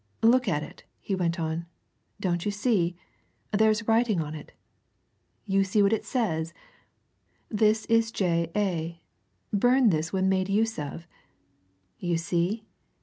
[0.23, 1.67] "Look at it!" he went on.
[2.19, 2.95] "Do you see?
[3.51, 4.51] there's writing on it!
[5.45, 6.55] You see what it says?
[7.51, 9.03] 'This is J.A.
[9.53, 11.05] Burn this when made use of.'
[11.99, 12.63] You see?